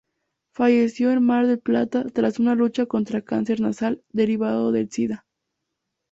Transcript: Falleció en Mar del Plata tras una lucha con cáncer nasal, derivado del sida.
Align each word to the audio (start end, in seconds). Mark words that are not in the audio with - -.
Falleció 0.55 1.11
en 1.11 1.21
Mar 1.21 1.45
del 1.45 1.59
Plata 1.59 2.03
tras 2.11 2.39
una 2.39 2.55
lucha 2.55 2.87
con 2.87 3.03
cáncer 3.03 3.61
nasal, 3.61 4.01
derivado 4.11 4.71
del 4.71 4.89
sida. 4.91 5.27